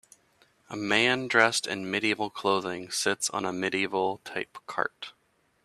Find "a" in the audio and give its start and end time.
0.67-0.75, 3.45-3.53